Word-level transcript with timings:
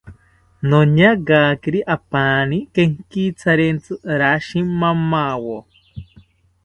Noñagakiri 0.69 1.79
apaani 1.95 2.57
kenkitharentzi 2.73 3.93
rashi 4.19 4.59
mamawo 4.79 5.57